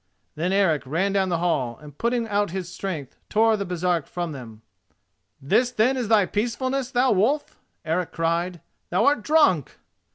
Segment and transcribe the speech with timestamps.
[0.33, 4.31] Then Eric ran down the hall, and, putting out his strength, tore the Baresark from
[4.31, 4.63] them.
[5.39, 8.61] "This then is thy peacefulness, thou wolf!" Eric cried.
[8.89, 9.77] "Thou art drunk!"